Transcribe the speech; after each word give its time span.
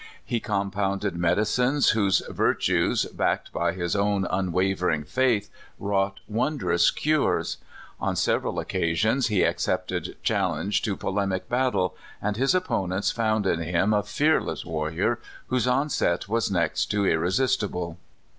He 0.25 0.39
compounded 0.39 1.15
medicines 1.15 1.89
whose 1.89 2.23
vir 2.27 2.55
tues, 2.55 3.05
backed 3.05 3.53
by 3.53 3.73
his 3.73 3.95
own 3.95 4.25
unwavering 4.31 5.03
faith, 5.03 5.51
wrought 5.77 6.21
wondrous 6.27 6.89
cures. 6.89 7.57
On 7.99 8.15
several 8.15 8.57
occasions 8.57 9.27
he 9.27 9.43
accepted 9.43 10.17
challenge 10.23 10.81
to 10.81 10.97
polemic 10.97 11.47
battle, 11.49 11.95
and 12.19 12.35
his 12.35 12.55
opponents 12.55 13.11
found 13.11 13.45
in 13.45 13.59
him 13.59 13.93
a 13.93 14.01
fearless 14.01 14.65
warrior, 14.65 15.19
whose 15.49 15.67
onset 15.67 16.27
was 16.27 16.49
next 16.49 16.87
to 16.87 17.05
irresistible. 17.05 17.99